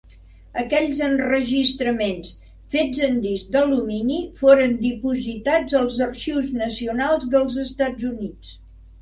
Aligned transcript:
Aquells 0.59 1.01
enregistraments, 1.07 2.31
fets 2.75 3.01
en 3.09 3.19
disc 3.25 3.51
d'alumini, 3.57 4.17
foren 4.41 4.75
dipositats 4.81 5.77
als 5.83 6.01
Arxius 6.07 6.51
Nacionals 6.65 7.31
dels 7.37 7.63
Estats 7.67 8.11
Units. 8.11 8.59